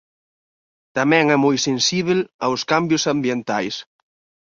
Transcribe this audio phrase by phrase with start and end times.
[0.97, 3.75] Tamén é moi sensíbel aos cambios ambientais.